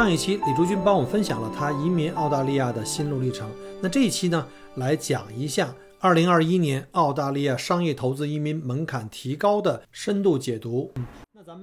[0.00, 3.46] 上一期李竹君帮我分享了他移民澳大利亚的心路历程，
[3.82, 10.90] 那这一期呢，来讲一下二零二一年澳大利亚商业投资移民门槛提高的深度解读。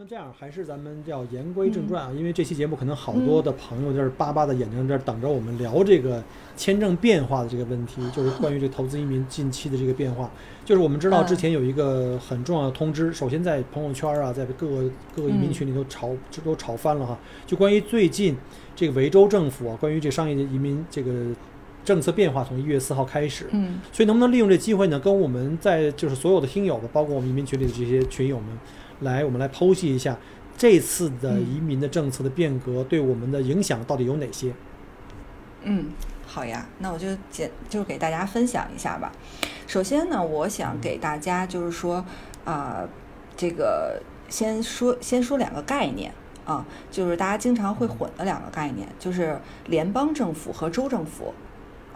[0.10, 6.24] 这样，还是咱们要言归正传啊，因为这期节目可能好多的朋友在这巴巴的眼睛这儿等着我们聊这个
[6.56, 10.32] 签证变化的这个问题，就是关于这投资移民近期的这个变化。
[10.64, 17.20] 就是我们知道之前有一个很重要的通知，首先在朋友圈啊，在各个各个移民群里头炒这都吵翻了哈。
[17.46, 18.34] 就关于最近
[18.78, 21.12] 这个维州政府啊，关于这商业移民这个
[21.88, 28.48] 政策变化，从一月四号开始，嗯，所以能不能利用这机会呢，跟我们在就是所有的听友吧，包括我们移民群里的这些群友们，
[29.00, 30.18] 来我们来剖析一下
[30.58, 34.54] 这次的移民的政策的变革对我们的影响到底有哪些？
[35.64, 35.86] 嗯，
[36.26, 39.10] 好呀，那我就简就是给大家分享一下吧。
[39.66, 42.04] 首先呢，我想给大家就是说，
[42.44, 42.84] 啊、
[43.38, 46.14] 这个先说先说两个概念
[46.44, 51.34] 啊，就是大家经常会混的两个概念，就是联邦政府和州政府。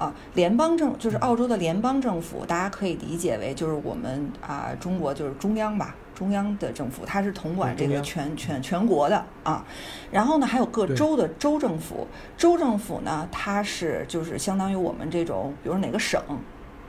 [0.02, 9.64] 啊，联邦政就是澳洲的联邦政府，大家可以理解为就是我们啊、中国就是中央吧，中央的政府，它是统管这个全全全国的啊。
[10.10, 16.20] 然后呢，还有各州的州政府，州政府呢，它是就是相当于我们这种，比如哪个省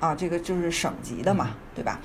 [0.01, 2.01] 啊，这个就是省级的嘛，对吧？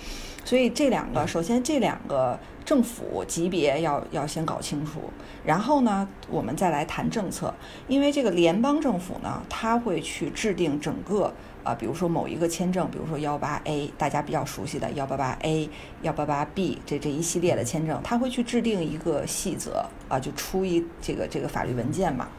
[0.48, 5.02] 所以这两个，首先这两个政府级别要要先搞清楚，
[5.44, 7.54] 然后呢，我们再来谈政策。
[7.90, 11.34] 因为这个联邦政府呢，它会去制定整个
[11.66, 15.70] 啊、比如说某一个签证，比如说幺八 A，大家比较熟悉的幺八八 A、
[16.04, 22.30] 幺八八 B 这这一系列的签证，它会去制定一个细则啊、就出一这个这个法律文件嘛。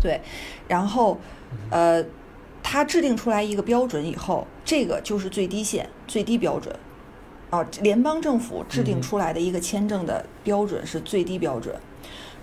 [0.00, 0.20] 对，
[0.68, 1.18] 然后
[1.72, 2.04] 呃，
[2.62, 6.72] 它制定出来一个标准以后，这个就是最低线、最低标准。
[7.50, 11.74] 啊，联邦政府制定嗯出来的一个签证的标准是最低标准，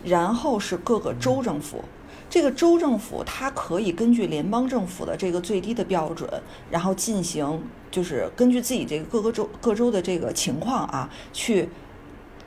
[0.03, 1.83] 然后是各个州政府。
[2.29, 6.27] 这个州政府它可以根据联邦政府的这个最低的标准，
[6.71, 11.69] 然后进行就是根据自己这个各个州各州的这个情况啊，去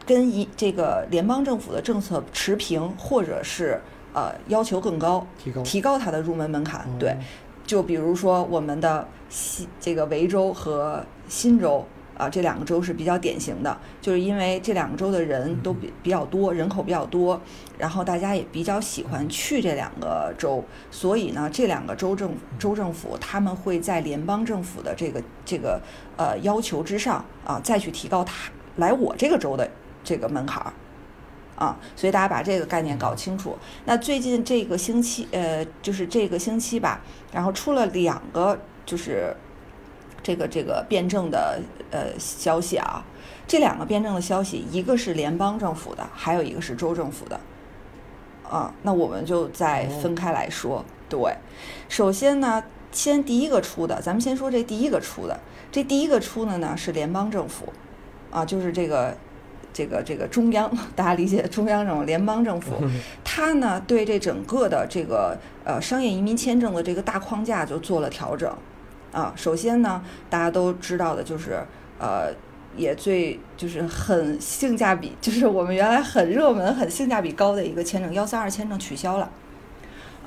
[0.04, 3.80] 跟一这个联邦政府的政策持平，或者是
[4.12, 6.84] 呃要求更高，提高提高它的入门门槛。
[6.98, 7.16] 对哦，
[7.64, 17.40] 就比如说我们的西这个维州和新州啊，这两个州是比较典型的，就是因为这两个州的人都比比较多，人口比较多，
[17.78, 25.80] 然后大家也比较喜欢去这两个州，所以呢，这两个州政州政府他们会在联邦政府的这个这个
[26.16, 29.70] 呃要求之上啊，再去提高他来我这个州的
[30.02, 30.72] 这个门槛儿。
[31.56, 33.56] 啊，所以大家把这个概念搞清楚。
[33.86, 37.00] 那最近这个星期，呃，就是这个星期吧，
[37.32, 39.34] 然后出了两个就是
[40.26, 41.60] 这个这个辩证的
[41.92, 43.04] 呃消息啊。
[43.46, 47.38] 这两个辩证的消息，一个是联邦政府的，还有一个是州政府的。
[48.42, 50.84] 啊，那我们就再分开来说。
[51.08, 51.32] 对，
[51.88, 55.38] 首先呢，先第一个出的，咱们先说这第一个出的。
[55.70, 57.72] 这第一个出的呢是联邦政府，
[58.32, 59.16] 啊，就是这个
[59.72, 62.72] 这个这个中央， 大家理解中央这种联邦政府，
[63.22, 68.52] 它呢对这整个的这个呃商业移民签证的这个大框架就做了调整。
[69.16, 71.64] 啊，首先呢，大家都知道的就是
[71.98, 72.32] 呃。
[72.76, 79.30] 也最就是很性价比，就是我们原来很热门、很性价比高的一个签证幺三二签证取消了，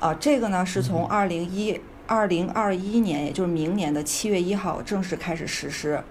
[0.00, 6.02] 啊，这个呢是从二零一二零二一年，也就是明年的七月一号正式开始实施，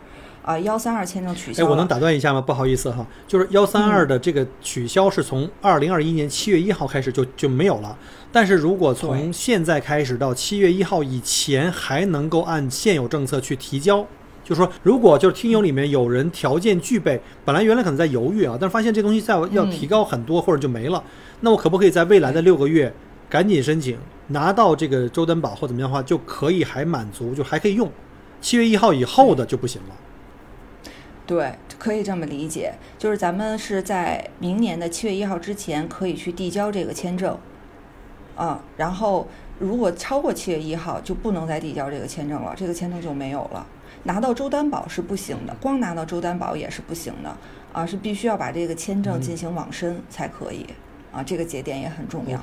[0.49, 2.41] 啊，幺三二签证取消哎，我能打断一下吗？
[2.41, 7.95] 不好意思哈，就是幺三二的这个取消是从二零二一年七月一号开始就就没有了，
[8.31, 14.03] 但是如果从现在开始到七月一号以前，还能够按现有政策去提交。
[14.43, 21.03] 就是说，如果就是听友里面有人条件具备，本来原来可能在犹豫啊，但是发现这东西在要嗯提高很多或者就没了，
[21.41, 22.91] 那我可不可以在未来的六个月
[23.29, 23.95] 赶紧申请，
[24.29, 27.87] 拿到这个周担保或怎么样的话，就可以还满足，就还可以用。
[28.41, 29.95] 七月一号以后的就不行了。
[31.29, 37.37] 对，可以这么理解，就是咱们是在明年的七月一号之前可以去递交这个签证，
[38.35, 39.27] 啊，然后
[39.59, 43.63] 如果超过七月一号就不能再递交这个签证了，这个签证就没有了。
[44.05, 47.37] 拿到州担保是不行的，光拿到州担保也是不行的，
[47.71, 50.65] 啊，是必须要把这个签证进行网申才可以，
[51.11, 52.41] 啊，这个节点也很重要。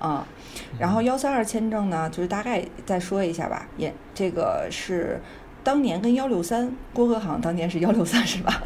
[0.00, 0.26] 啊。
[0.78, 5.20] 然后幺三二签证呢，就是大概再说一下吧，也这个是
[5.62, 8.62] 当年跟幺六三，郭哥好像当年是幺六三是吧？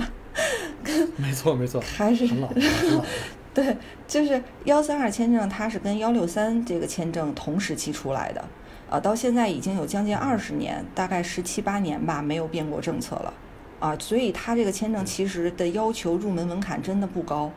[1.16, 3.04] 没错没错，还是很老很老。
[3.54, 3.76] 对，
[4.08, 8.44] 就是幺三二签证，它是跟幺六三这个签证同时期出来的，
[8.90, 13.32] 啊，到现在已经有将近二十年，大概十七八年吧，没有变过政策了，
[13.78, 17.52] 啊，所以它这个签证其实的要求入门门槛真的不高。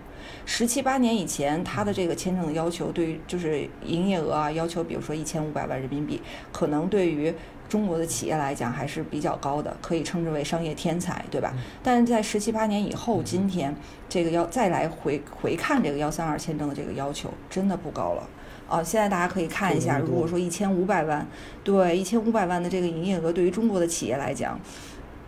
[0.45, 7.33] 十七八年以前，它的这个签证的要求，对于就是营业额啊，要求比如说一千五百万人民币，可能对于
[7.67, 11.53] 中国的企业来讲还是比较高的，可以称之为商业天才，对吧？
[11.83, 13.75] 但是在十七八年以后，今天
[14.07, 18.23] 这个要再来回回看这个幺三二签证的这个要求，真的不高了
[18.69, 18.83] 啊！
[18.83, 21.27] 现在大家可以看一下，如果说一千五百万，
[21.63, 24.59] 对一千五百万的这个营业额，对于中国的企业来讲。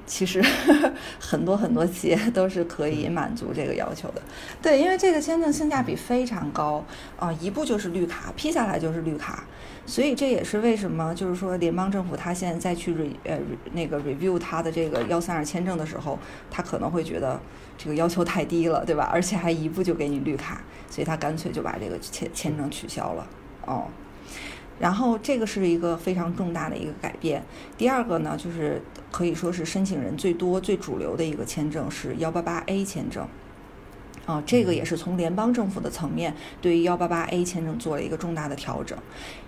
[0.09, 0.44] 其实
[1.21, 4.21] 很多很多企业都是可以满足这个要求的，
[4.59, 6.83] 对，因为这个签证性价比非常高
[7.15, 9.44] 啊，一步就是绿卡，批下来就是绿卡，
[9.85, 13.38] 所以这也是为什么就是说联邦政府他现在再去 re 呃
[13.73, 16.17] 那个 review 他的这个幺三二签证的时候，
[16.50, 17.39] 他可能会觉得
[17.77, 19.07] 这个要求太低了，对吧？
[19.13, 23.27] 而且还一步就给你绿卡，所以他干脆就把这个签签证取消了
[23.67, 23.85] 哦。
[24.79, 27.43] 然后这个是一个非常重大的一个改变。
[27.77, 28.81] 第二个呢，就是
[29.11, 33.27] 可以说是申请人最多、最主流的一个签证是幺八八 A 签证。
[34.25, 38.95] 啊，这个也是从联邦政府的层面对于幺八八 A 签证做了一个重大的调整。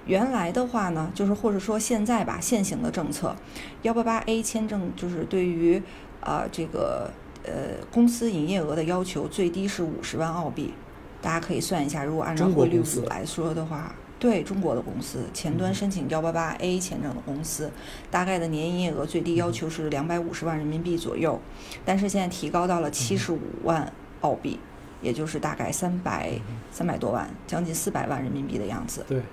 [0.08, 3.36] 原来的话呢，就是或者说现在吧，现行的政策，
[3.84, 5.80] 幺八八 A 签证就是对于
[6.20, 7.12] 啊这个
[7.44, 10.74] 呃公司营业额的要求最低是五十万澳币。
[11.22, 13.94] 大家可以算一下，如果按照汇率来说的话。
[14.22, 17.72] 对中国的公司前端申请幺八八 A 签证的公司，
[18.12, 21.42] 大概的年营业额最低要求是两百五十万人民币左右，
[21.84, 23.92] 但是现在提高到了七十五万
[24.22, 24.60] 澳币，
[25.02, 26.40] 也就是大概三百
[26.72, 29.04] 三百多万，将近四百万人民币的样子。
[29.10, 29.24] 对，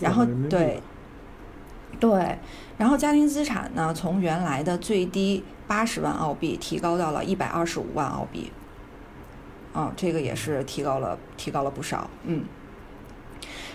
[0.00, 0.80] 然后对，
[2.00, 2.38] 对，
[2.78, 8.50] 然后家庭资产呢，从原来的最低八十万澳币提高到了一百二十五万澳币，
[9.74, 12.42] 啊，这个也是提高了，提高了不少，嗯。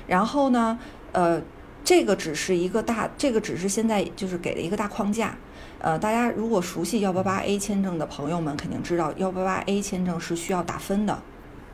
[0.07, 0.77] 然后呢，
[1.11, 1.41] 呃，
[1.83, 5.35] 这个只是一个大，这个只是现在就是给了一个大框架。
[5.79, 11.21] 呃，大家如果熟悉幺八八 A 签证的朋友们肯定知道，幺八八 A 签证是需要打分的，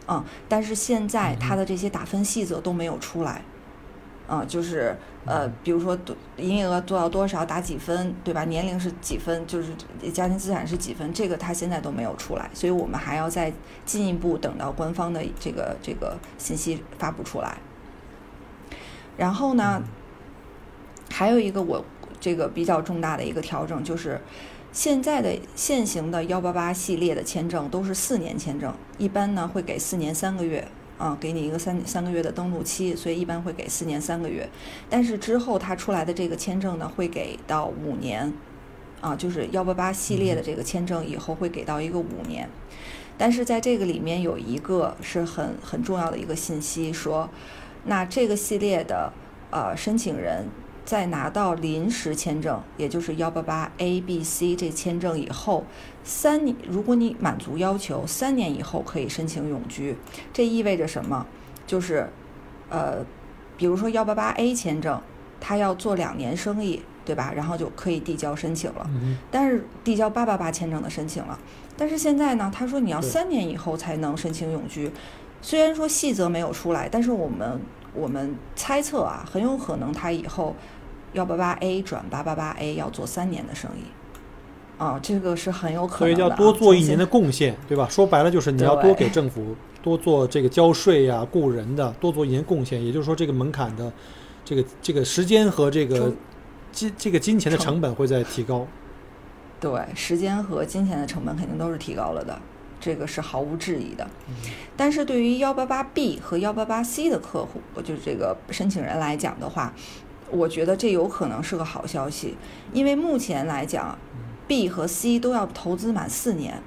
[0.08, 3.42] 嗯，但是现在它的这些打分细则都没有出来，
[4.28, 5.98] 嗯，就是呃，比如说
[6.38, 8.44] 营业额做到多少打几分，对吧？
[8.46, 9.72] 年龄是几分，就是
[10.12, 13.54] 家庭资产是几分，这个它现在都没有出来，所以我们还要再
[13.86, 17.56] 进一步等到官方的这个这个信息发布出来。
[19.22, 19.84] 然后呢，
[21.12, 21.86] 还有一个我
[22.20, 24.20] 这个比较重大的一个调整，就是
[24.72, 34.50] 现在的现行的幺八八系列的签证都是四年签证，一般呢会给四年三个月啊，给你一个三三个月的登录期，所以一般会给四年三个月。
[34.90, 38.34] 但是之后它出来的这个签证呢，会给到五年
[39.02, 42.50] 啊，就是幺八八系列的这个签证以后会给到一个五年。
[43.20, 47.30] 但是在这个里面有一个是很很重要的一个信息说。
[47.86, 49.12] 那这个系列的
[49.50, 50.48] 呃申请人，
[50.86, 55.66] 在拿到临时签证，也就是幺八八 A、B、C 这签证以后，
[56.04, 59.96] 三年，如果你满足要求，三年以后可以申请永居。
[60.34, 61.26] 这意味着什么？
[61.66, 62.10] 就是，
[62.70, 63.06] 呃，
[63.58, 65.02] 比如说幺八八 A 签证，
[65.40, 67.32] 他要做两年生意，对吧？
[67.36, 68.90] 然后就可以递交申请了。
[69.30, 71.40] 但是递交八八八签证的申请了。
[71.78, 74.92] 但是现在呢，他说你要三年以后才能申请永居。
[75.42, 77.60] 虽然说细则没有出来，但是我们
[77.94, 80.56] 我们猜测啊，很有可能他以后
[81.14, 83.84] 幺八八 A 转八八八 A 要做三年的生意，
[84.78, 86.16] 啊，这个是很有可能的。
[86.16, 87.88] 所以要多做一年的贡献，对吧？
[87.90, 92.84] 说白了就是你要多给政府多做这个交税呀、雇人的，多做一年贡献。
[92.86, 93.92] 也就是说，这个门槛的
[94.46, 96.14] 这个这个时间和这个
[96.72, 98.66] 金这个金钱的成本会在提高。
[99.60, 102.40] 对，时间和金钱的成本肯定都是提高了的。
[102.82, 104.10] 这个是毫无质疑的，
[104.76, 109.72] 但是对于幺八八 B 和幺八八 C 的客户，就是这个申请人来讲的话，
[110.32, 112.36] 我觉得这有可能是个好消息，
[112.74, 113.98] 因为目前来讲
[114.48, 116.62] ，B 和 C 都要投资满四年，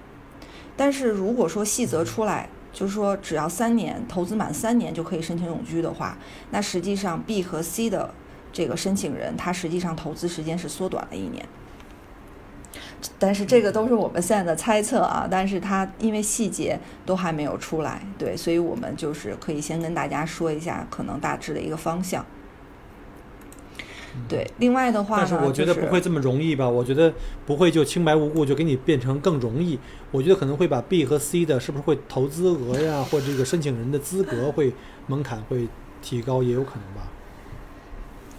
[0.76, 6.16] 但是如果说细则出来，就是说只要三年投资满三年就可以申请永居的话，
[6.50, 8.14] 那实际上 B 和 C 的
[8.52, 11.44] 这个申请人他实际上投资时间是缩短了一年。
[13.18, 22.25] 但是这个都是我们现在的猜测啊，但是它因为细节都还没有出来，对，所以我们就是可以先跟大家说一下可能大致的一个方向。
[24.28, 26.68] 对，另外的话，但是我觉得不会这么容易吧？
[26.68, 27.12] 我觉得
[27.44, 29.76] 不会就清白无故就给你变成更容易。
[30.12, 34.73] 我觉得可能会把 B 和 C 的是不是会投资额呀，或者这个申请人的资格会
[35.08, 35.66] 门槛会
[36.00, 37.11] 提高也有可能吧。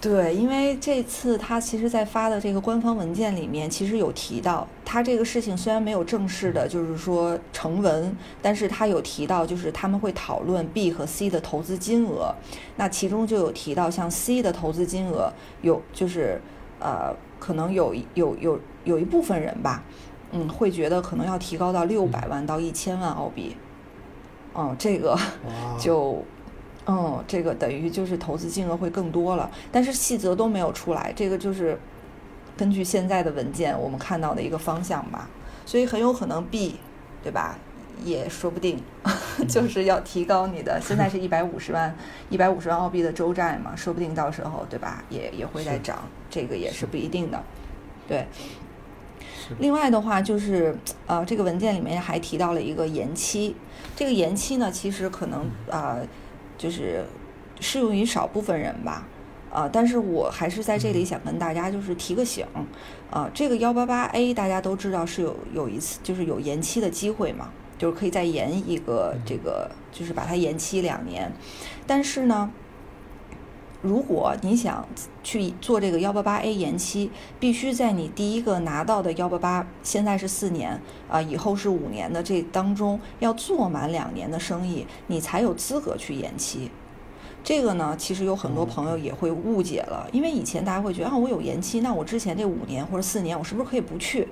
[0.05, 12.35] 对，因为这次他其实，在发的这个官方文件里面，其实有提到，他这个事情虽然没有正式的，就是说成文，但是他有提到，就是他们会讨论 B 和 C 的投资金额。
[12.75, 15.33] 那其中就有提到，像 C 的投资金额
[15.63, 16.39] 有，就是
[16.79, 19.83] 呃，可能有有有有一部分人吧，
[20.33, 23.55] 嗯，会觉得可能要提高到六百万到一千万澳币。
[24.53, 25.17] 哦，这个
[25.81, 26.24] 就。
[26.88, 31.12] 嗯，这个等于就是投资金额会更多了，但是细则都没有出来。
[31.15, 31.77] 这个就是
[32.56, 35.27] 根据现在的文件我们看到的一个方向吧，
[35.65, 36.75] 所以很有可能 B，
[37.24, 37.58] 对吧？
[38.04, 38.80] 也说不定，
[39.50, 40.80] 就是要提高你的。
[40.80, 41.96] 现在是一百五十万，
[42.30, 45.04] 一百五十万澳币的周债嘛，说不定到时候，对吧？
[45.10, 47.42] 也也会再涨，这个也是不一定的。
[48.08, 48.27] 对。
[49.60, 50.77] 另外的话，就是
[51.08, 53.56] 呃，这个文件里面还提到了一个延期。
[53.96, 55.98] 这个延期呢，其实可能啊。
[56.57, 57.05] 就是
[57.59, 59.05] 适用于少部分人吧，
[59.51, 62.45] 啊，但是我还是在这里想跟大家就是提个醒，
[63.09, 71.31] 啊，这个幺八八 A 大家都知道是有有一次就是有延期的机会嘛，就是可以再延一个这个就是把它延期两年，
[71.88, 72.51] 但是呢，
[73.86, 74.84] 如果你想
[75.24, 86.72] 去做这个幺八八 A 延期，必须在你第一个拿到的幺八八现在是四年啊，以后是五年的这当中要做满两年的生意，你才有资格去延期。
[87.44, 94.27] 这个呢，其实有很多朋友也会误解了，因为以前大家会觉得啊，我有延期，那我之前这五年或者四年，我是不是可以不去？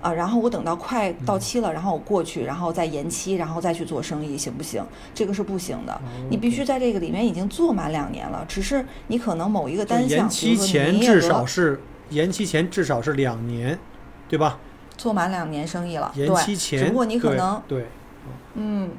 [0.00, 4.84] 啊，然后我等到快到期了，然后我过去，然后再延期，然后再去做生意，行不行？
[5.14, 6.00] 这个是不行的。
[6.30, 13.78] 你必须在这个里面已经做满两年了，只是你可能某一个单项，延期前至少是延期前至少是两年，
[14.28, 14.58] 对吧？
[14.96, 17.86] 做满两年生意了，延期前，只不过你可能对，
[18.54, 18.90] 嗯，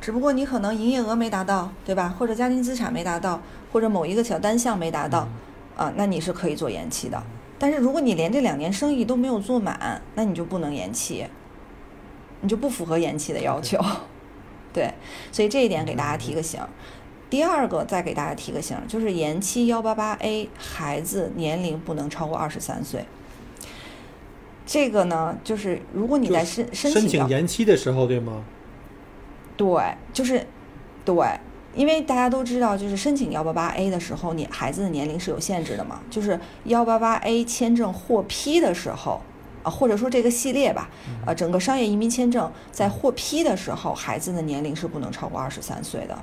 [0.00, 2.14] 只不过你可能营业额没达到，对吧？
[2.18, 3.40] 或者家庭资产没达到，
[3.72, 5.28] 或者某一个小单项没达到，
[5.76, 7.22] 啊，那你是可以做延期的。
[7.58, 11.26] 但是如果你连这两年生意都没有做满，那你就不能延期，
[12.40, 13.78] 你就不符合延期的要求。
[14.72, 14.92] 对，
[15.32, 16.60] 所以这一点给大家提个醒。
[17.30, 23.04] 第二个再给大家提个醒，就是延期幺八八 A 孩子年龄不能超过二十三岁。
[24.66, 28.44] 这个呢，就是如果你在申申请延期的时候，对吗？
[29.56, 30.46] 对，就是
[31.04, 31.14] 对。
[31.76, 36.00] 因为大家都知道，就是申请幺八八 A 的时候，你孩子的年龄是有限制的嘛。
[36.10, 39.20] 就是幺八八 A 签证获批的时候，
[39.62, 40.88] 啊，或者说这个系列吧，
[41.26, 46.18] 呃，整个商业移民签证在获批的时候，孩子的年龄是不能超过二十三岁的。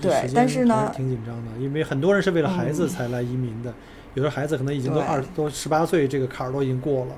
[0.00, 3.72] 对，但是呢，挺紧张的，因为很多人是为了孩子才来移民的，
[4.14, 7.14] 有的孩子可能已经都二都十八岁，这个坎儿都已经过了。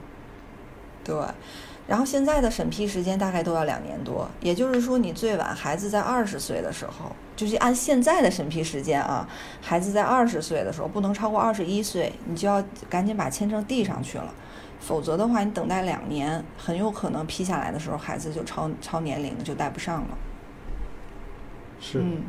[1.02, 1.16] 对。
[1.88, 9.26] 然后现在的审批时间大概都要两年多，也就是说，你最晚孩子在二十岁的时候，就是按现在的审批时间啊，
[9.62, 14.35] 孩子在二十岁的时候不能超过二十一岁，你就要赶紧把签证递上去了，
[14.78, 20.18] 否则的话，你等待两年，很有可能批下来的时候孩子就超超年龄就带不上了。
[21.80, 22.00] 是。
[22.00, 22.23] 嗯，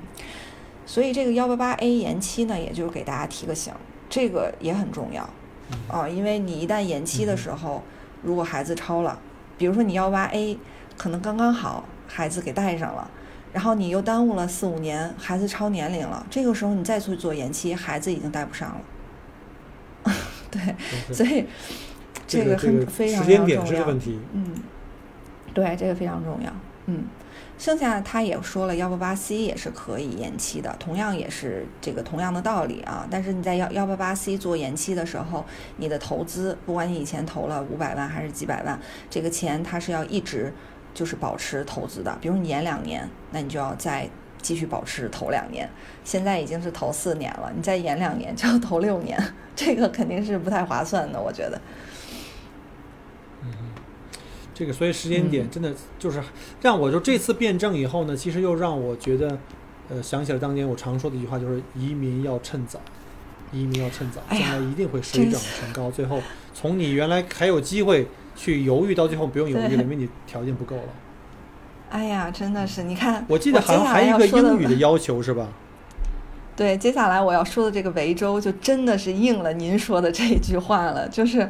[0.86, 3.74] 所以这个幺八八 A 延期呢，也就是给大家提个醒，
[4.10, 5.30] 这个也很重要
[5.90, 7.84] 啊，因为你一旦延期的时候，
[8.24, 9.20] 如果孩子超了。
[9.60, 10.58] 比如说你要挖 A，
[10.98, 13.12] 可能刚刚好孩子给带上了，
[13.54, 18.82] 然后你又耽误了四五年，孩子超年龄了，这个时候你再去做延期，孩子已经带不上了。
[20.50, 21.46] 对，所以
[22.26, 23.64] 这个很非常重要。
[24.34, 24.56] 嗯，
[25.54, 26.52] 对，这个非常重要。
[26.88, 27.04] 嗯。
[27.60, 33.06] 剩下他也说了，幺八八 C 也是可以延期的，同样也是这个同样的道理啊。
[33.12, 40.54] 但是你在幺幺八八 C 做延期的时候，你的投资，不管你以前投了五百万还是几百万，这个钱它是要一直
[40.94, 42.18] 就是保持投资的。
[42.22, 44.10] 比如你延两年，那你就要再
[44.42, 45.70] 继续保持投两年。
[46.06, 49.22] 现在已经是投四年了，你再延两年就要投六年，
[49.54, 51.60] 这个肯定是不太划算的，我觉得。
[54.60, 56.22] 这个，所以时间点真的就是
[56.62, 59.38] 让我就这次辩证以后呢，其实又让我觉得，
[59.88, 62.78] 呃，想起了当年我常说的一句话，就是移民要趁早，
[63.54, 65.90] 移民要趁早，将来一定会水涨船高。
[65.90, 66.22] 最后
[66.54, 70.84] 从你原来还有机会去犹豫，到最后不用犹豫了，因为你条件不够了。
[71.92, 75.48] 哎呀，真的是，你看，我记得好像还有一个英语的要求是吧？
[76.58, 81.50] 对，接下来我要说的这个维州就真的是应了您说的这句话了，就是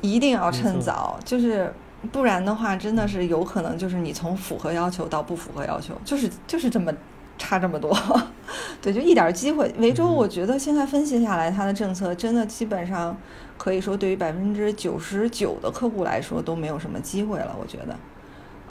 [0.00, 1.70] 一定要趁早，就是。
[2.12, 6.92] 不然的话，真的是有可能就是你从符合要求到不符合要求，就是就是这么
[7.36, 7.96] 差这么多，
[8.80, 9.72] 对，就一点机会。
[9.78, 13.16] 维州，我觉得现在分析下来，它的政策真的基本上
[13.56, 17.54] 可以说对于百分之九十九的客户来说都没有什么机会了。
[17.60, 17.96] 我觉得，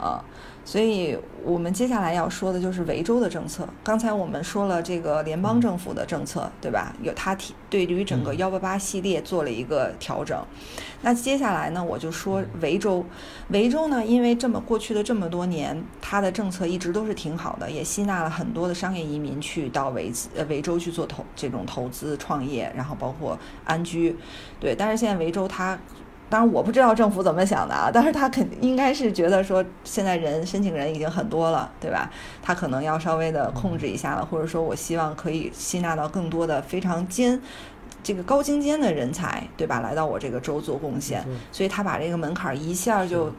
[0.02, 0.24] 啊。
[0.68, 3.66] 所以我们接下来要说的就是维州的政策。
[3.86, 6.94] 刚才我们说了这个联邦政府的政策，对吧？
[7.02, 10.38] 有他提对于整个幺八八系列做了一个调整。
[11.04, 13.06] 那接下来呢，我就说维州。
[13.48, 24.14] 维州呢，因为这么过去的这么多年，它的政策一直都是挺好的，也吸纳了很多的商业移民去到维呃维州去做投这种投资创业，然后包括安居。
[24.60, 25.80] 对，但是现在维州它。
[26.30, 32.12] 当然我不知道政府怎么想的啊，但是他肯应该是觉得说现在人申请人已经很多了，对吧？
[32.42, 37.42] 他可能要稍微的控制一下了，或者说我希望可以吸纳到更多的非常尖
[38.04, 39.80] 这个高精尖的人才，对吧？
[39.80, 43.32] 来到我这个州做贡献，所以他把这个门槛一下就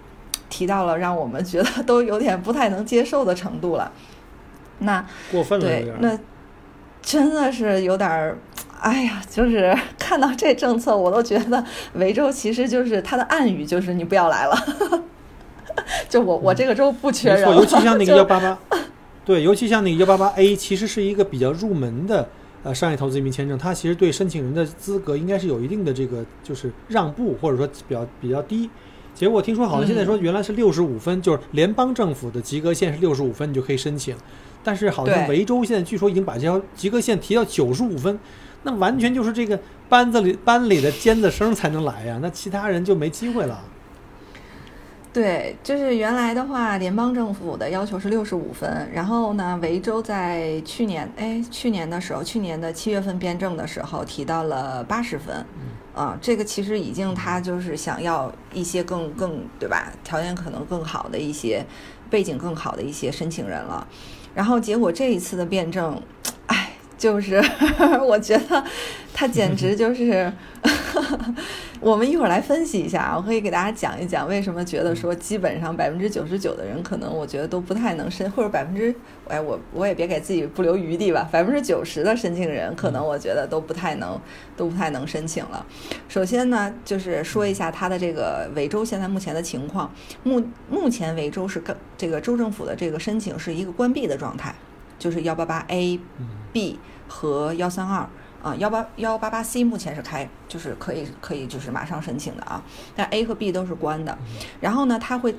[0.49, 3.93] 提到了让我们觉得都有点不太能接受的程度了。
[4.79, 6.19] 那过分了对，那
[7.03, 8.39] 真的是有点儿。
[8.81, 14.57] 哎呀，就是看到这政策，我都觉得维州其实就是它的暗语，就是你不要来了。
[16.09, 18.59] 就我我这个州不缺人，尤其像那个幺八八，
[19.25, 22.29] 对，尤其像那个幺八八 A，其实是一个比较入门的
[22.63, 28.69] 呃商业投资移民签证，它其实对申请人的资格应该是有一定的这个就是让步，或者说比较比较低。
[29.15, 34.17] 结果听说好像现在说原来是六十五分，就是联邦政府的及格线是六十五分，你就可以申请。
[34.65, 38.19] 但是好像维州现在据说已经把这条及格线提到九十五分。
[38.69, 39.59] 那完全就是这个
[39.89, 43.59] 班子里班里的尖子生才能来呀，那其他人就没机会了。
[45.11, 55.35] 对，就是原来的话，联邦政府的要求是六十五分，然后呢，维州在去年，哎，去年的时候，去年的七月份编证的时候提到了八十分，
[55.95, 61.65] 啊，这个其实已经他就是想要一些更更对吧，条件可能更好的一些
[62.11, 63.89] 背景更好的一些申请人了，
[64.35, 65.99] 然后结果这一次的辩证。
[66.99, 67.43] 就是
[68.05, 68.63] 我觉得
[69.15, 70.31] 他简直就是，
[71.81, 78.93] 我们一会儿来分析一下啊，我可以给大家讲一讲为什么觉得说基本上百分之九十九的人可能我觉得都不太能申，或者百分之
[79.29, 84.21] 哎我我也别给自己不留余地吧，百分之九十的申请人可能我觉得都不太能
[84.57, 85.65] 都不太能申请了。
[86.09, 89.89] 首先呢，就是说一下他的这个维州现在目前的情况，
[90.25, 94.53] 目目前维州是跟这个州政府的这个申请是一个关闭的状态。
[94.99, 96.01] 就是幺八八 A、
[96.53, 98.09] B 和幺三二
[98.43, 102.63] 啊，幺八幺八八 C 目前是开，就是可以可以就是马上申请的啊，
[102.95, 104.17] 但 A 和 B 都是关的。
[104.61, 105.35] 然后呢，它会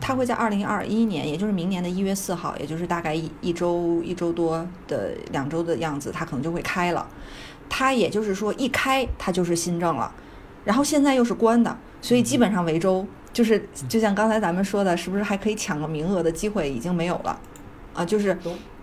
[0.00, 7.08] 它会在二零二一年，也就是明年的一月四号，也就是大概一一周一周多的两周的样子，它可能就会开了。
[7.70, 10.12] 它也就是说一开它就是新政了，
[10.64, 17.40] 然后现在又是关的，所以基本上维州就是就像刚才咱们说的，是不是还可以抢个名额的机会已经没有了
[17.94, 18.04] 啊？
[18.04, 18.38] 就是。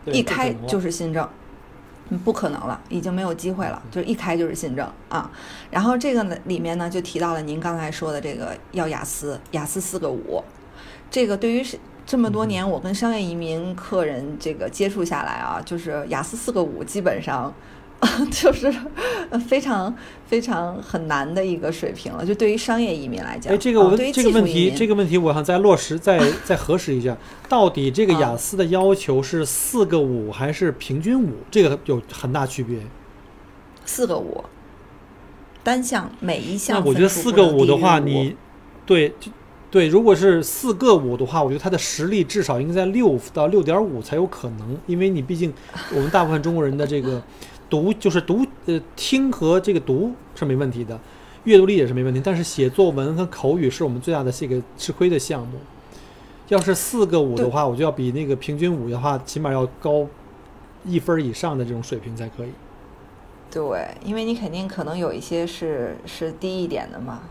[0.06, 1.28] 一开就是新政，
[2.24, 5.32] 不可能了，已经没有机会了，就是一开就是新政啊。
[5.72, 10.44] 然后这个呢里面呢就提到了您刚才说的这个要雅思，雅思四个五，
[11.10, 17.54] 这个对于是这么多年我跟商业移民客人这个接触下来啊，就是雅思四个五基本上。
[18.32, 18.74] 就是
[19.48, 19.94] 非常
[20.26, 23.54] 非常很难的一个水平了，就对于商业移民来讲。
[23.54, 31.32] 哎，这个我这个问题，这个问题我想再落实，再 再核实一下，到底这个雅思的要求是四个五还是平均五？
[31.50, 32.80] 这个有很大区别。
[33.86, 34.44] 四个五，
[35.64, 36.80] 单项每一项。
[36.80, 38.36] 那我觉得四个五的话，你
[38.86, 39.14] 对
[39.70, 45.54] 对，如果是四个五的话，我觉得他的实力至少应该在六到六点五才有可能，因为你毕竟
[45.94, 47.22] 我们大部分中国人的这个。
[47.74, 51.00] 读就是读，呃，听和这个读是没问题的，
[51.46, 55.58] 阅读力也是没问题，但是写作文和口语是我们最大的这个吃亏的项目。
[56.50, 60.06] 要是四个五的话，我就要比那个平均五的话，起码要高
[60.86, 62.50] 一分以上的这种水平才可以。
[63.50, 67.22] 对，因为你肯定可能有一些是是低一点的嘛，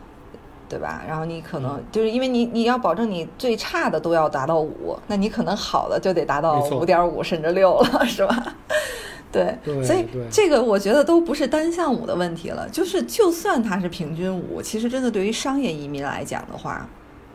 [0.68, 1.04] 对吧？
[1.06, 8.56] 然后你可能就是因为你你要保证你最差的都要达到五，那你可能好的就得达到五点五甚至六了，是吧？
[9.32, 16.86] 对，所以这个我觉得都不是单项五的问题了，就是就算它是平均五，其实真的对于商业移民来讲的话，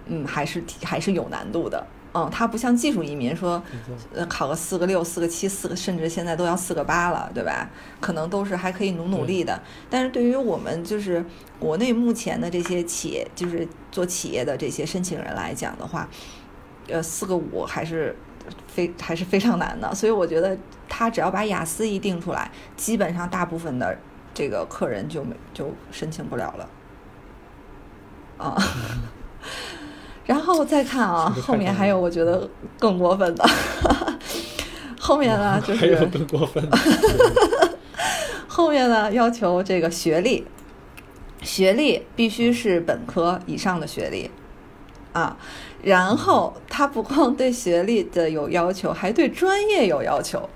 [0.05, 1.83] 嗯，还是还是有难度的。
[2.13, 3.61] 嗯，它不像技术移民说，
[4.13, 7.67] 呃，考个四个六、四个七、四个，甚至现在都要四个八了，对吧？
[7.99, 9.59] 可能都是还可以努努力的。
[9.89, 11.25] 但是对于我们就是
[11.59, 16.07] 国内目前的这些企业，就是做企业的这些申请人来讲的话，
[16.87, 18.15] 呃，四个五还是。
[18.77, 20.55] 非还是非常难的，所以我觉得
[20.87, 23.97] 他只要把雅思一定出来，基本上大部分的
[24.35, 26.69] 这个客人就没就申请不了了。
[28.37, 28.55] 啊，
[30.27, 33.49] 然后再看啊，后面还有我觉得更过分的，
[34.99, 36.77] 后面呢就是还有更过分的，
[38.47, 40.45] 后面呢要求这个学历，
[41.41, 44.29] 学历必须是本科以上的学历。
[45.17, 45.37] 啊。
[45.83, 50.49] 然后他不光对学历的有要求，还对专业有要求。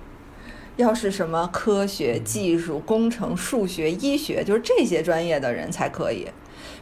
[0.77, 6.27] 要是什么科学、技术、工程、数学、医学，就是这些专业的人才可以。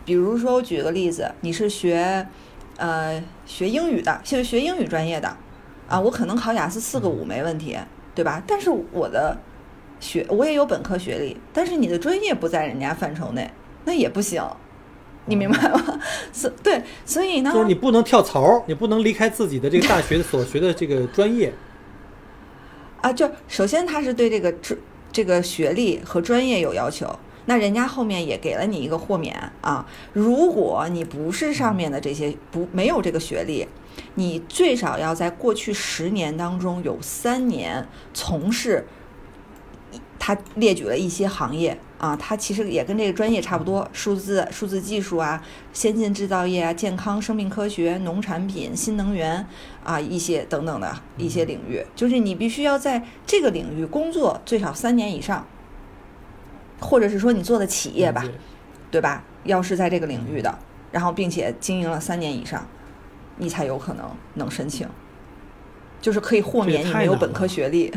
[0.06, 2.28] 比如说，我举个例子，你是学
[2.78, 5.36] 呃学英语的，就是学英语专业的
[5.88, 7.78] 啊，我可能考雅思四个五没问题，
[8.16, 8.42] 对吧？
[8.48, 9.38] 但是我的
[10.00, 13.52] 学我也有本科学历，但是你的专业不在人家范畴内，
[13.86, 14.42] 那也不行。
[15.30, 16.00] 你明白吗？
[16.34, 21.54] 所对，所以呢，就是你不能跳槽，你不能离开自己的这个大学所学的这个专业。
[23.02, 24.76] 啊，就首先他是对这个这
[25.12, 27.08] 这个学历和专业有要求，
[27.46, 29.86] 那人家后面也给了你一个豁免啊。
[30.12, 33.66] 如果你不是上面的这些不没有这个学历，
[34.16, 38.86] 你最少要在过去十年当中有三年从事。
[40.20, 45.42] 他列举了一些行业啊，他其实也跟这个专业差不多，数字、数字技术啊，
[45.74, 49.48] 先进制造业啊，健康生命科学、农产品、新能源
[49.84, 55.48] 啊，一些等等的一些领域，就是你必须要在这个领域工作最少三年以上，
[56.80, 58.24] 或者是说你做的企业吧，
[58.92, 59.24] 对吧？
[59.46, 60.60] 要是在这个领域的，
[60.92, 62.68] 然后并且经营了三年以上，
[63.38, 64.86] 你才有可能能申请，
[66.02, 67.92] 就是可以豁免你没有本科学历。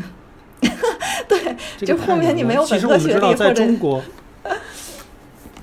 [1.29, 4.01] 对，就后面你没有本科学历或者，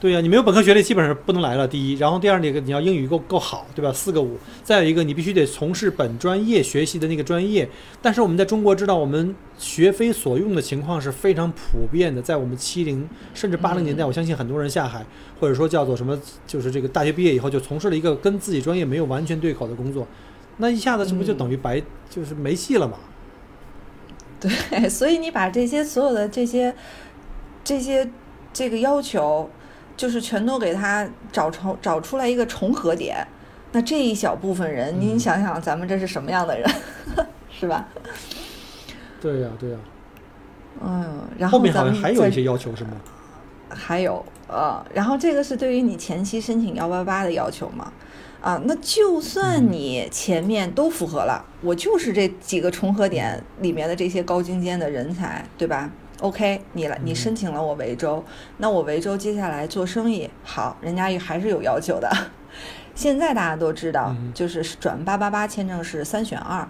[0.00, 1.68] 对呀，你没有本科学历基本上不能来了。
[1.68, 3.92] 第一，然后第二，那个你要英语够够好，对吧？
[3.92, 4.38] 四个五。
[4.64, 7.68] 再有一个，你必须得从事本专业学习的那个专业。
[8.00, 12.22] 但是我们在中国知道，我们学非所用的情况是非常普遍的。
[12.22, 15.04] 在我们七零甚至八零年代，我相信很多人下海，
[15.38, 20.08] 或者说叫做什么，就是这个大学毕业以后就从事了一个跟自己专业没有完全对口的工作，
[20.56, 22.94] 那一下子这不就等于白就是没戏了吗？
[24.40, 26.74] 对， 所以你把这些所有的这些
[27.62, 28.08] 这些
[28.52, 29.48] 这个要求，
[29.96, 33.26] 就是全都给他找重找出来一个重合点，
[33.72, 36.68] 那这一小部分人，您想想，咱们这是什么样的人，
[37.50, 37.86] 是吧？
[39.20, 39.78] 对呀，对呀。
[40.82, 42.92] 嗯，然后后面好像还有一些要求，是吗？
[43.68, 47.92] 还有，呃，然后这个是对于你前期申请幺八八的要求嘛？
[48.40, 58.24] 啊，那就算你前面都符合了，我就是这几个重合点里面的这些高精尖的人才，对吧？OK，你来，你申请了我维州，
[58.56, 62.10] 那我维州接下来做生意，好，人家也还是有要求的。
[62.96, 66.66] 现在大家都知道，就是转八八八签证是三选二，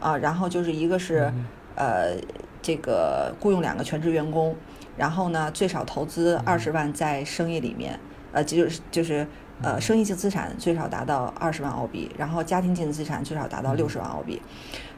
[0.00, 1.30] 啊，然后就是一个是
[1.74, 2.16] 呃
[2.62, 4.56] 这个雇佣两个全职员工，
[4.96, 8.00] 然后呢最少投资二十万在生意里面，
[8.32, 9.26] 呃，就是就是。
[9.62, 14.42] 呃，生意性资产最少达到二十万澳币，然后家庭净资产最少达到六十万澳币。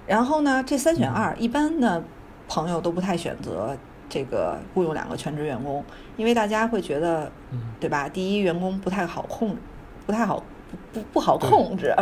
[0.07, 2.03] 然后呢，这三选二，一般呢
[2.49, 3.77] 朋友都不太选择
[4.09, 5.85] 这个雇佣两个全职员工，
[6.17, 7.31] 因为大家会觉得，
[7.79, 8.09] 对吧？
[8.09, 9.57] 第一，员工不太好控制，
[10.07, 10.43] 不太好，
[10.93, 11.95] 不不好控制。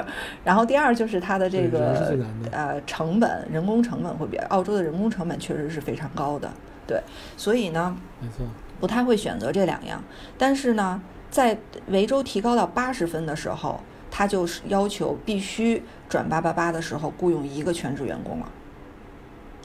[0.44, 2.16] 然后第二就是它的这个
[2.52, 6.50] 呃成本，人工成本会比澳洲的人工成本确实是非常高的，
[6.86, 7.02] 对，
[7.36, 8.46] 所以呢，没错，
[8.78, 10.02] 不太会选择这两样。
[10.38, 11.02] 但是呢。
[11.34, 18.48] 在维州提高到八十分的时候，他就是要求必须转八八八的时候雇佣一个全职员工了。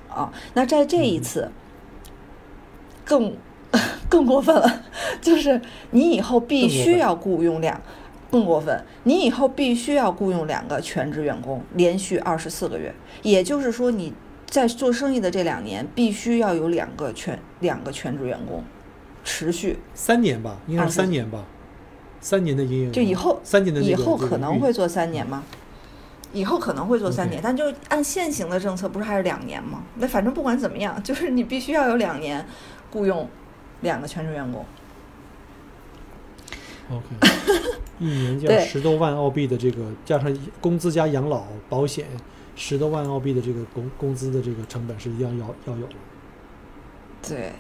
[0.10, 1.52] 啊，那在这一次
[3.06, 3.38] 更
[4.10, 4.82] 更过分了，
[5.22, 7.80] 就是你以后必须要雇佣两，
[8.32, 12.92] 更过分，你以后必须要雇佣两个全职员工，连续二十四个月。
[13.22, 14.12] 也就是说，你
[14.48, 18.64] 在做生意的这两年，必须要有两个全两个全职员工，
[19.24, 21.46] 持续三年吧，应该是三年吧。
[22.22, 25.44] 三年的营业就以后三年的以后可能会做三年吗？
[26.32, 29.82] 以后可能会做三年，但就按现行的政策，不是还是两年吗？
[29.96, 32.46] 那反正不管怎么样， 就是你必须要有两年
[32.92, 33.28] 雇佣
[33.82, 34.64] 两个全职员工。
[36.92, 37.06] OK，
[37.98, 42.06] 一年就要十多万澳币的这个，加上工资加养老保险，
[42.56, 45.96] 十多万澳币的这个工工资的这个成本是一样要要有的。
[47.28, 47.54] 对，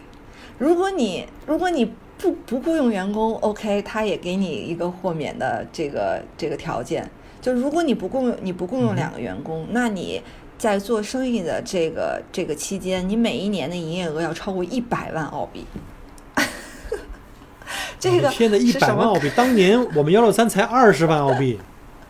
[0.60, 1.92] 如果你如果你。
[2.20, 7.10] 不不雇佣员工，OK，他也给你一个豁免的这个这个条件。
[7.42, 10.22] 就如果你不雇佣你不雇佣两个员工，那你
[10.58, 15.66] 在做生意的这个这个期间，你每一年的营业额要超过一百万澳币。
[17.98, 21.58] 这个天的一百万澳币，当年我们幺六三才二十万澳币。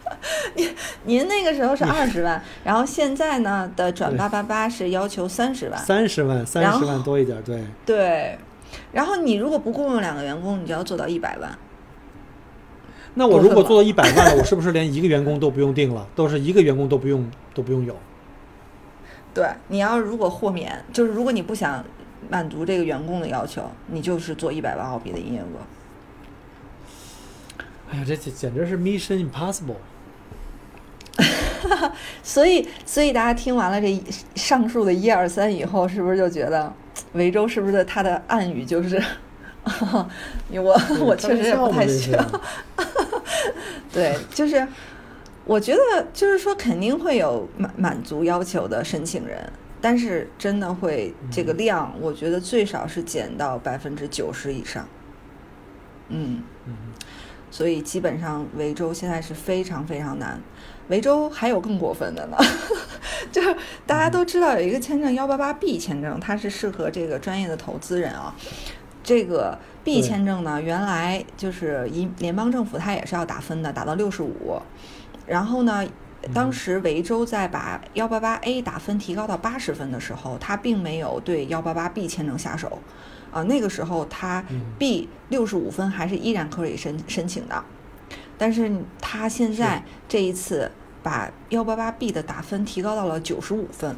[0.56, 8.40] 您您那个时候是二十万， 然后现在呢的转八八八是要求三十万，三十万，三十万多一点，对对。
[8.92, 11.58] 然后你如果不雇佣两个员工，你就要做到一百万。
[13.16, 16.08] 那我如果做到一百万了，我是不是连一个员工都不用定了？
[16.16, 17.96] 都是一个员工都不用都不用有？
[19.34, 21.84] 对，你要如果豁免，就是如果你不想
[22.30, 25.46] 满足这个员工的要求，你就是做一百万澳币的营业额。
[27.92, 29.78] 哎呀，这简简直是 Mission Impossible。
[32.24, 34.02] 所以，所以大家听完了这
[34.36, 36.72] 上述的一二三以后，是不是就觉得
[37.14, 39.02] 维州是不是它的暗语就是，
[40.52, 42.26] 我 我确实也不太需要。
[43.92, 44.68] 对，就是
[45.46, 54.88] 我觉得就是说肯定会有满满足要求的申请人，但是真的会这个量，我觉得最少是减到百分之九十以上。
[56.10, 56.76] 嗯嗯。
[57.52, 60.40] 所以基本上维州现在是非常非常难，
[60.90, 62.38] 维州还有更过分的呢，
[63.32, 63.56] 就是
[63.88, 68.36] 大家都知道有一个签证幺八八 B 签证，它是适合这个专业的投资人啊。
[69.04, 74.62] 这个 B 签证呢，原来就是一联邦政府它也是要打分的，打到六十五。
[75.26, 75.84] 然后呢，
[76.34, 82.80] 当时维州在把幺八八 A 打分提高到八十分的时候，它并没有对幺八八 B 签证下手。
[83.32, 84.44] 啊，那个时候他
[84.80, 87.64] B 六十五分还是依然可以申申请的，
[88.40, 90.72] 但是他现在这一次
[91.04, 93.96] 把幺八八 B 的打分提高到了九十五分。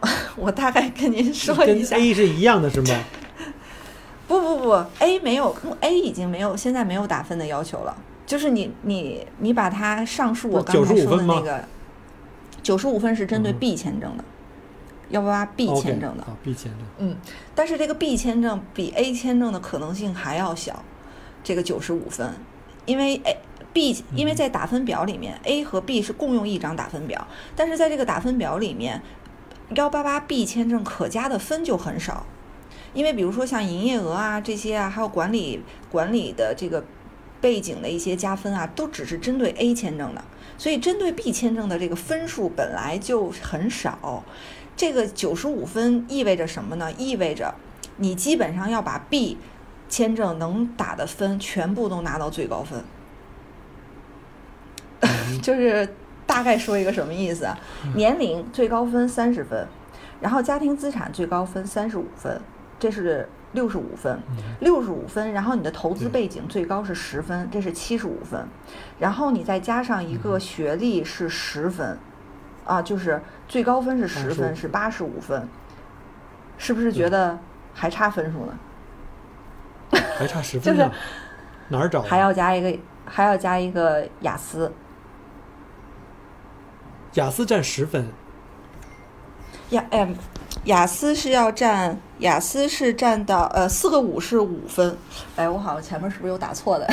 [0.36, 2.98] 我大概跟您说一下，跟 A 是一样的是吗？
[4.26, 7.96] 不不不，A 没有，A 已经没有，现在没有打分的要求了。
[8.24, 11.64] 就是你你你把它上述我刚才说的那个
[12.62, 14.24] 九十五分是针对 B 签证的。
[15.10, 17.16] 幺八八 B 签证的，B 签证，嗯，
[17.52, 20.84] 但是这个 B 签证比 A 签证的可能性还要小，
[21.42, 22.32] 这个九十五分，
[22.86, 23.36] 因为 A
[23.72, 29.00] B 因为在打分表里面，A 和 B 是共用一张打分表，但是在这个打分表里面，
[29.74, 32.26] 幺八八 B 签证可加的分就很少，
[32.92, 36.84] 因为比如说像营业额啊这些啊，还有管理管理的这个
[37.40, 40.24] 背景的一些加分啊，都只是针对 A 签证的，
[40.58, 44.24] 所以针对 B 签证的这个分数本来就很少。
[44.76, 46.90] 这个九十五分意味着什么呢？
[46.98, 47.54] 意味着
[47.98, 49.36] 你基本上要把 B
[49.90, 52.82] 签证能打的分全部都拿到最高分，
[55.42, 55.86] 就是
[56.26, 57.58] 大概说一个什么意思啊？
[57.94, 59.66] 年龄最高分三十分，
[60.22, 62.40] 然后家庭资产最高分三十五分，
[62.78, 64.18] 这是六十五分，
[64.60, 68.46] 六十五分，然后你的投资背景最高是十分，这是七十五分，
[68.98, 71.98] 然后你再加上一个学历是十分。
[72.62, 75.48] 啊，就是最高分是十分，是八十五分，
[76.56, 77.36] 是不是觉得
[77.74, 78.56] 还差分数呢？
[79.90, 80.90] 还差十分，就是
[81.68, 82.02] 哪儿找？
[82.02, 84.72] 还要加一个，还要加一个雅思。
[87.14, 88.08] 雅思占十分。
[89.70, 90.08] 雅哎，
[90.64, 94.96] 雅思是要占，雅思是占到呃四个五是五分。
[95.36, 96.88] 哎，我好像前面是不是有打错的？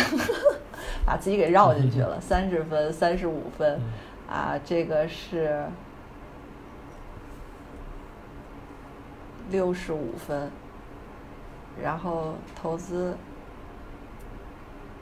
[1.06, 3.80] 把自己给绕进去了，三十分，三十五分。
[4.30, 5.66] 啊，这个是
[9.50, 10.52] 六十五分，
[11.82, 13.16] 然后投资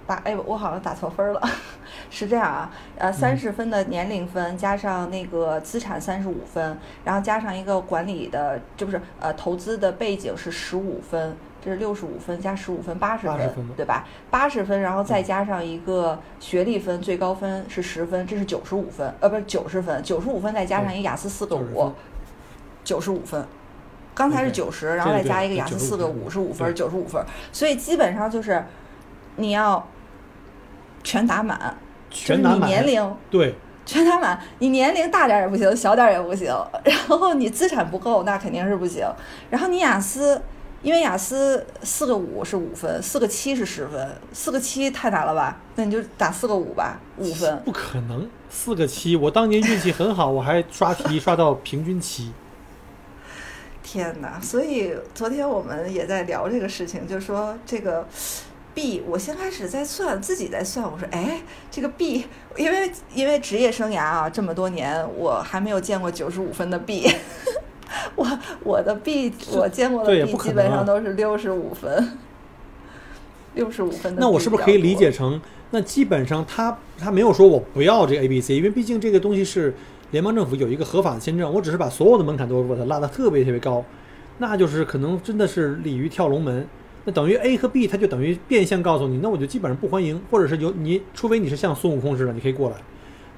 [0.07, 1.41] 打，哎，我好像打错分了，
[2.09, 11.35] 是这样啊，呃，三十分的年龄分加上那个资产三十五分，然后加上一个管理的，这不是呃投资的背景是十五分。
[11.63, 14.05] 这是六十五分加十五分，八十分，对吧？
[14.29, 21.91] 八十分，然后再加上一个学历分，最高分是十分，这是九十五分，呃，不是九十分，九十五分再加上一个雅思四个五，
[22.83, 23.43] 九十五分。
[24.15, 27.23] 刚才是九十，然后再加一个雅思四个五十五分，九十五分。
[27.51, 28.65] 所以基本上就是
[29.35, 29.87] 你要
[31.03, 31.77] 全打满，
[32.09, 33.53] 就是你年龄对
[33.85, 36.47] 全打满，你年龄大点也不行，小点也不行。
[36.83, 39.05] 然后你资产不够，那肯定是不行。
[39.51, 40.41] 然后你雅思。
[40.83, 45.57] 因为雅思四个五是五分，四个七是十分，四个七太难了吧？
[45.73, 47.59] 那你就打四个五吧，五分。
[47.65, 52.31] 不可能，四个七，我当年运气很好，我还刷题刷到平均七。
[53.95, 54.37] 天哪！
[54.41, 58.05] 所以昨天我们也在聊这个事情，就说这个
[58.73, 61.39] B，我先开始在算，自己在算，我说，哎，
[61.71, 62.25] 这个 B，
[62.57, 67.09] 因为因为职业生涯啊这么多年，我还没有见过九十五分的 B。
[68.17, 72.17] 我我的 B 我见过的 B 基本上都是六十五分，
[73.53, 74.19] 六十五分的。
[74.19, 75.39] 那我是不是可以理解成，
[75.71, 79.73] 那基本上他他没有说我不要这个 A B C，因为毕竟这个东西是
[80.15, 83.83] 联邦政府有一个合法的签证，我只是把所有的门槛都把它拉得特别特别高，
[84.37, 86.65] 那就是可能真的是鲤鱼跳龙门，
[87.03, 92.77] 那等于 A 和 B 它就等于变相告诉你，那我就基本上不欢迎，或者是有你，除非你是像孙悟空似的，你可以过来。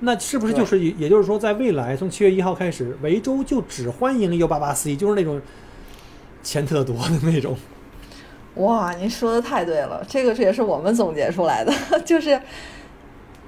[0.01, 5.41] 那是不是就是也也就是说，在未来从七月一号开始，维州就只欢迎 U 八八 C，就是那种
[6.43, 7.57] 钱特多的那种？
[8.57, 11.73] 哇，您说的太对了，这个也是我们总结出来的，
[12.05, 12.39] 就是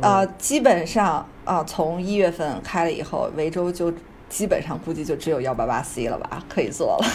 [0.02, 3.94] 啊，基本上啊，从一月份开了以后，维州就
[4.30, 7.06] 基本上估计就只有幺八八 C 了吧，可以做了。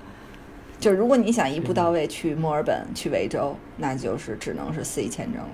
[0.78, 5.48] 就如果你想一步到位去墨尔本、去维州，那就是只能是 C 签证了。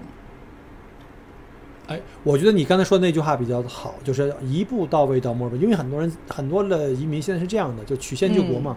[1.88, 8.76] 哎，我觉得你刚才说的那句话比较好，就是一步到位到墨尔本，因为很多人很多的移民现在是这样的，就曲线救国嘛。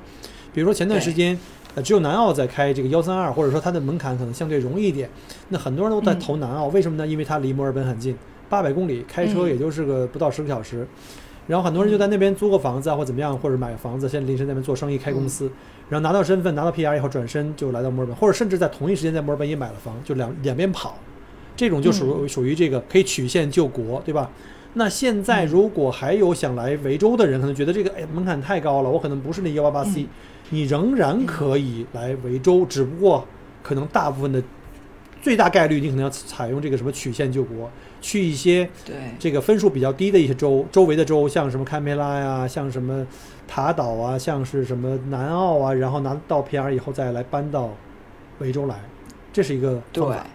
[0.51, 1.37] 比如说前段时间，
[1.79, 5.09] 呃，只有南澳在开这个幺三二，或者说它的门槛可能相对容易一点，
[5.47, 7.07] 那很多人都在投南澳，为什么呢？
[7.07, 8.13] 因为它离墨尔本很近，
[8.49, 10.85] 八百公里，开车也就是个不到十个小时。
[11.47, 15.49] 然后很多人就在那边租个房子啊，或怎么样，或者买个房子，现在临时在那边做生意开公司，
[15.87, 20.97] 然后拿到身份，拿到 PR 以后转身就来到墨尔本，或者甚至在同一时间在墨尔本也买了房，就两两边跑。
[21.55, 24.29] 这种就属属于这个可以曲线救国，对吧？
[24.73, 30.05] 那现在如果还有想来维州的人，可能觉得这个哎门槛太高了，我可能不是那幺八八 C，
[30.49, 33.25] 你仍然可以来维州，只不过
[33.61, 34.41] 可能大部分的
[35.21, 37.69] 最大概率你可能要采用这个什么曲线救国，
[38.01, 43.05] 去一些对这个分数比较低的一些州，周围的州，像什么堪培拉呀，像什么
[43.47, 47.69] 塔岛啊，像是什么南澳啊，然后拿到 PR 以后再来搬到
[48.39, 48.79] 维州来，
[49.33, 50.25] 这是一个对方法。。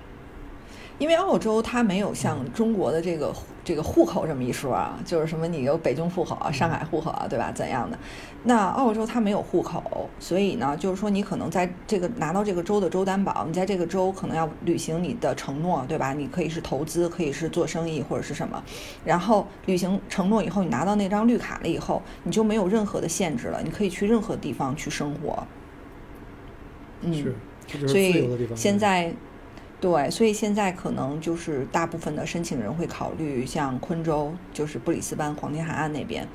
[0.99, 7.51] 因为澳洲它没有像中国的这个户这个户口这么一说啊，就是什么你有北京户口啊、上海户口啊，对吧？
[7.51, 7.99] 怎样的？
[8.43, 16.13] 那澳洲它没有户口，所以呢，就是说你可能在这个拿到这个州的州担保，你在这个州可能要履行你的承诺，对吧？
[16.13, 18.63] 你可以是投资，可以是做生意或者是什么，
[19.03, 25.47] 然后履行承诺以后，你拿到那张绿卡了以后，你就没有任何的限制了，你可以去任何地方去生活。
[27.01, 28.29] 嗯，是，所以。
[28.55, 29.11] 现在，
[29.85, 36.27] 对，所以现在可能就是大部分的申请人会考虑像昆州，就是布里斯班黄金海岸那边，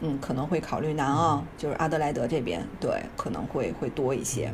[0.00, 4.50] 嗯，可能会考虑南澳，就是阿德莱德这边，对，可能会会多一些。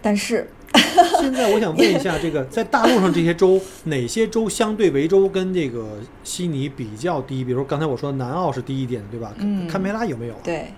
[0.00, 0.48] 但是，
[1.20, 7.44] 现在我想问一下， 这个在大陆上这些州，哪些州相对维州跟这个悉尼比较低？
[7.44, 9.34] 比如刚才我说南澳是低一点，对吧？
[9.36, 10.40] 嗯堪培拉有没有啊？
[10.42, 10.68] 对，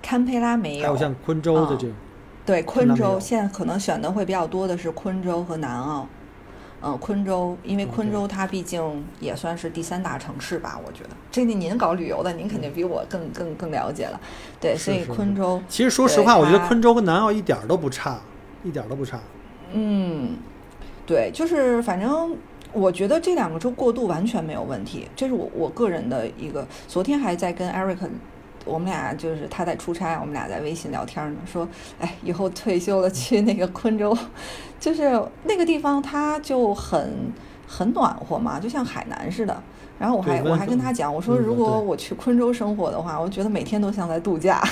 [0.00, 1.92] 堪培拉没有，还有像昆州的嗯这种，
[2.46, 6.06] 对，昆州现在可能选的会比较多的是昆州和南澳。
[6.82, 11.10] 嗯，昆州，因为昆州它毕竟也算是第三大城市吧，我觉得。
[11.32, 14.20] 这个您搞旅游的，您肯定比我更更更了解了。
[14.60, 18.20] 对，所以昆州，其实说实话，我觉得昆州跟南澳一点儿都不差，
[18.62, 19.18] 一点儿都不差。
[19.72, 20.36] 嗯，
[21.06, 22.36] 对，就是反正
[22.72, 26.64] 我觉得这两个州过渡完全没有问题，这是我我个人的一个。
[26.86, 27.96] 昨天还在跟 Eric，
[28.66, 31.66] 我们俩就是他在出差，我们俩在微信聊天呢，说，
[31.98, 34.14] 哎，以后退休了去那个昆州，
[34.78, 37.32] 就是那个地方它就很
[37.66, 39.62] 很暖和嘛，就像海南似的。
[39.98, 44.62] 然后我还我还跟他讲，我说如果我去昆州生活的话，我觉得每天都像在度假，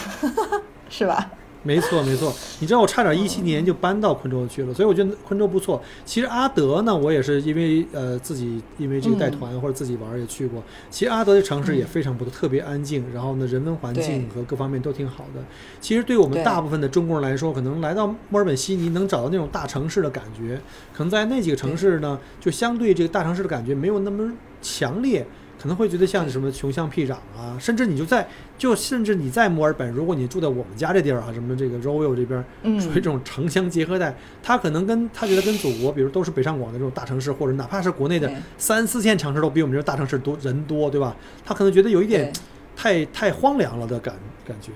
[0.90, 1.30] 是吧？
[1.64, 2.32] 没错，没错。
[2.60, 5.82] 你知道我差点一七年就搬到昆州去了，所以我觉得昆州不错。
[6.04, 10.62] 其实阿德呢，我也是因为呃自己因为这个带团或者自己玩儿也去过。
[10.90, 15.42] 其实阿德的城市也非常不错，特别安静，然后呢人文环境和各方面都挺好的。
[15.80, 20.60] 其实对我们大部分的中国人来说，可能来到墨尔本、悉尼能找到那种大城市的感觉，
[20.92, 25.26] 可能在那几个城市呢，就相对这个大城市的感觉没有那么强烈。
[25.64, 41.16] 可能会觉得像什么穷乡僻壤啊，甚至你就在就甚至你在墨尔本，如果你住在我们家这地儿啊，什么这个 Royal 这边，嗯属于这种城乡结合带，他可能跟他觉得跟祖国，比如都是北上广的这种大城市，或者哪怕是国内的三四线城市，都比我们这大城市多人多，对吧？
[41.46, 42.30] 他可能觉得有一点
[42.76, 44.14] 太太荒凉了的感
[44.46, 44.70] 感觉。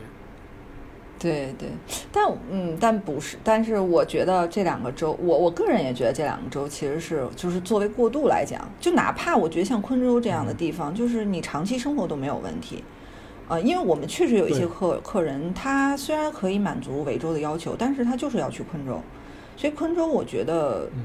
[1.19, 1.69] 对对，
[2.13, 12.85] 但嗯，但不是，但是我觉得这两个州，我我个人也觉得这两个州其实是就是作为过渡来讲，就哪怕我觉得像昆州这样的地方，就是你长期生活都没有问题，
[13.49, 19.01] 呃，因为我们确实有一些客客人，他虽然可以满足维州的要求，但是他就是要去昆州，
[19.57, 21.03] 所以昆州我觉得，嗯。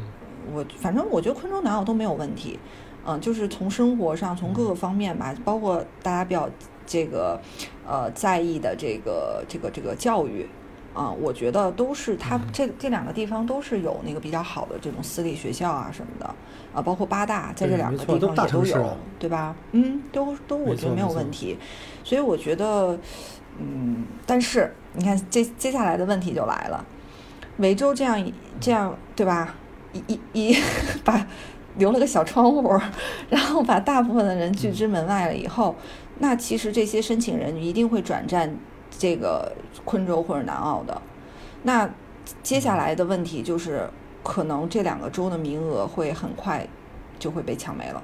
[0.54, 2.60] 我反正我觉得昆州南澳都没有问题，
[3.06, 6.50] 嗯、就是从生活上从各个方面吧，包括大家比较
[6.86, 7.40] 这个
[7.88, 10.48] 呃在意的这个这个这个教育。
[10.96, 16.36] 啊、我觉得都是它这这两个地方都是有那个比较好的这种私立学校啊什么的，
[16.72, 18.20] 啊，包括八大在这两个地方也
[18.52, 19.56] 都有，对吧？
[19.72, 21.58] 嗯，都都我觉得没有问题，
[22.04, 22.96] 所以我觉得，
[23.58, 26.86] 嗯，但是你看接接下来的问题就来了，
[27.58, 29.56] 维州这样这样对吧？
[29.94, 30.58] 一一一
[31.04, 31.26] 把
[31.78, 32.80] 留了个小窗户，
[33.32, 35.76] 然后把大部分的人拒之门外了以后，
[36.20, 38.56] 那其实这些申请人一定会转战
[38.98, 39.52] 这个
[39.84, 41.02] 昆州或者南澳的。
[41.64, 41.90] 那
[42.42, 43.90] 接下来的问题就是，
[44.22, 46.68] 可能这两个州的名额会很快
[47.18, 48.02] 就会被抢没了，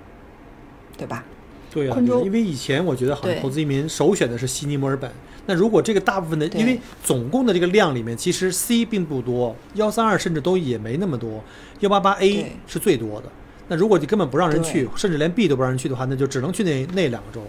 [0.97, 1.23] 对吧？
[1.71, 5.11] 对啊、因为以前我觉得好像投资移民首选的是悉尼、墨尔本。
[5.45, 11.43] 那如果这个大部分的，因为总共的这个量里面，其实 C 并不多，幺三二甚至都也没那么多，
[11.81, 13.29] 幺八八 A 是最多的。
[13.67, 17.43] 那如果你根本不让人去，甚至连 B 都不让人去的话，那就只能去那那两个州。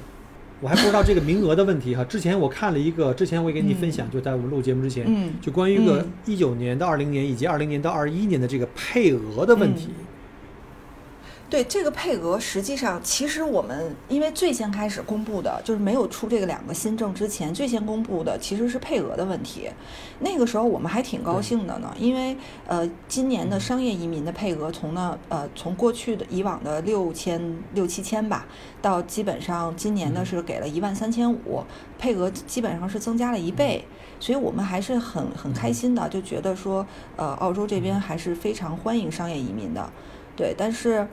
[0.61, 2.05] 我还不知道这个名额的问题哈。
[2.09, 9.89] 之前我看了一个，之前我也给你分享，就在我们录节目之前，嗯就关于一个嗯一九年到二零年以及二零年到二一年的这个配额的问题。
[11.51, 19.69] 对这个配额，实际上其实我们因为最先开始公布的就是没有出这个两个新政之前，最先公布的其实是配额的问题。
[20.21, 22.37] 那个时候我们还挺高兴的呢，因为
[22.69, 28.47] 呃，今年的商业移民的配额从呢呃从过去的以往的六千六七千吧，
[28.81, 31.65] 到基本上今年呢是给了一万三千五，
[31.99, 33.85] 配额基本上是增加了一倍，
[34.21, 36.87] 所以我们还是很很开心的，就觉得说
[37.17, 39.91] 呃澳洲这边还是非常欢迎商业移民的，
[40.37, 41.09] 对，但是。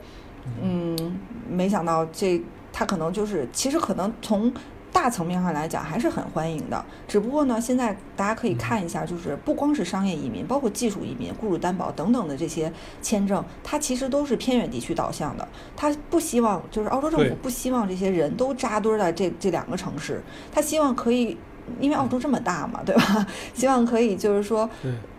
[0.62, 1.18] 嗯，
[1.50, 2.40] 没想到这
[2.72, 4.52] 他可能就是，其实可能从
[4.90, 6.84] 大层面上来讲还是很欢迎的。
[7.06, 12.72] 只不过呢，现在大家可以看一下，就是不光是商业移民，包括技术移民、雇主担保等等的这些
[13.02, 15.46] 签证，它其实都是偏远地区导向的。
[15.76, 20.22] 他不希望，就是澳洲政府不希望这些人都扎堆在这这两个城市。
[20.50, 21.36] 他希望可以，
[21.78, 23.26] 因为澳洲这么大嘛，对吧？
[23.54, 24.68] 希望可以就是说，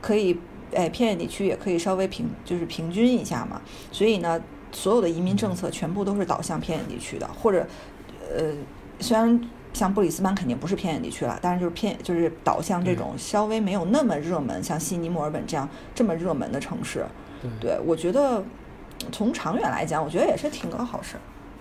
[0.02, 0.38] 可以，
[0.74, 3.62] 哎，偏远地区也可以稍微平，就是平均一下嘛。
[3.92, 4.42] 所以呢。
[4.72, 7.66] 所有的移民政策全部都是导向偏远地区的，或者，
[8.36, 8.54] 呃，
[9.00, 9.40] 虽然
[9.74, 17.06] 像布里斯班肯定不是偏远地区了，但是就是偏就是导向这种稍微没有那么热门，像悉尼、墨尔本这样这么热门的城市。
[17.60, 18.44] 对，我觉得
[19.12, 21.16] 从长远来讲，我觉得也是挺个好事。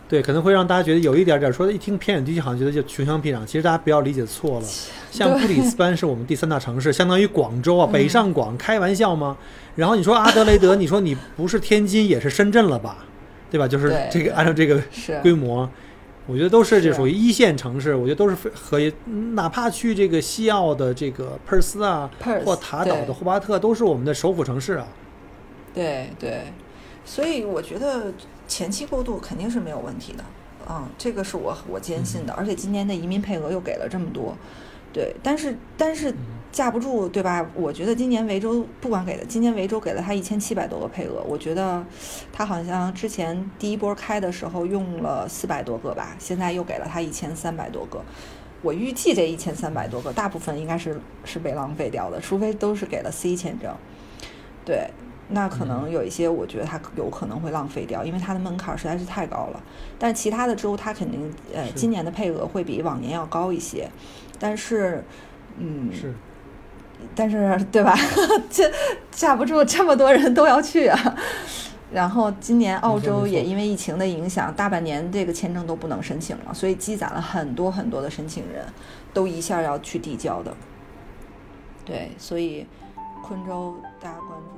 [0.09, 4.67] 对，可能会让大家觉得有一点点说，一听偏远地区好像觉得就穷乡僻壤，其实大家不要理解错了。
[5.11, 9.37] 像布里斯班是我们第三大城市，相当于广州啊，北上广，开玩笑吗？
[9.77, 13.05] 然后你说阿德雷德，你说你不是天津也是深圳了吧？
[13.51, 13.69] 对吧？
[13.69, 14.83] 就是这个按照这个
[15.21, 15.69] 规模，
[16.27, 17.95] 我觉得都是这属于一线城市。
[17.95, 18.81] 我觉得都是和
[19.35, 22.11] 哪怕去这个西澳的这个珀斯啊，
[22.47, 24.87] 或塔岛的霍巴特，都是我们的首府城市啊。
[25.75, 26.45] 对对，
[27.05, 28.11] 所以我觉得。
[28.49, 30.24] 前期过渡肯定是没有问题的，
[30.68, 32.32] 嗯，这个是我我坚信的。
[32.32, 34.34] 而且今年的移民配额又给了这么多，
[34.92, 36.12] 对，但是但是
[36.51, 37.46] 架不住，对吧？
[37.55, 41.84] 我觉得今年维州不管给的，今年维州给了他一千七百多个配额，我觉得
[42.32, 48.03] 他好像之前第一波开的时候用了四百多个吧，现在又给了他一千三百多个。
[48.62, 53.72] 我预计这一千三百多个大部分应该是是被浪费掉的，除非都是给了 C 签证，
[54.64, 54.90] 对。
[55.31, 59.62] 那可能有一些，我觉得它有可能会浪费掉，因为它的门槛实在是太高了。
[59.99, 63.89] 但其他的州，它肯定呃，今年的配额会比往年要高一些。
[64.39, 65.05] 但是，
[65.59, 66.14] 嗯，是，
[67.14, 67.95] 但是对吧？
[68.49, 68.70] 这
[69.11, 71.16] 架不住这么多人都要去啊。
[71.93, 78.64] 然后今年澳洲也因为疫情的影响，大半年这个签证都不能申请了，所以积攒了很多很多的申请人，
[79.12, 80.55] 都一下要去递交的。
[81.85, 82.66] 对，所以
[83.22, 84.58] 昆州大家关注。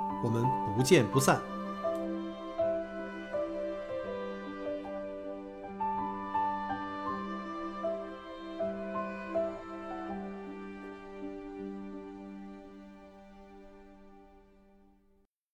[0.23, 0.43] 我们
[0.75, 1.41] 不见不散。